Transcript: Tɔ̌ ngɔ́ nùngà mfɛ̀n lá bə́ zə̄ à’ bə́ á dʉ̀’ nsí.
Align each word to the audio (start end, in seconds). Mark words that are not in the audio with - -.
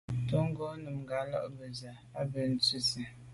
Tɔ̌ 0.27 0.41
ngɔ́ 0.49 0.69
nùngà 0.83 1.17
mfɛ̀n 1.23 1.27
lá 1.33 1.39
bə́ 1.57 1.67
zə̄ 1.79 1.95
à’ 2.19 2.21
bə́ 2.31 2.43
á 2.43 2.47
dʉ̀’ 2.49 2.53
nsí. 2.81 3.01